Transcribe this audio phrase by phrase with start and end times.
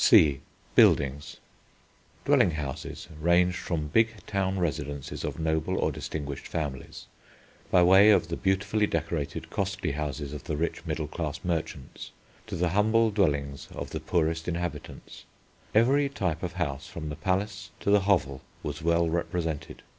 [0.03, 0.39] C.
[0.73, 5.77] BUILDINGS [Illustration: COOKING WITH THE SPIT.] Dwelling houses ranged from big town residences of noble
[5.77, 7.05] or distinguished families,
[7.69, 12.09] by way of the beautifully decorated, costly houses of the rich middle class merchants,
[12.47, 15.25] to the humble dwellings of the poorest inhabitants.
[15.75, 19.83] Every type of house from the palace to the hovel was well represented.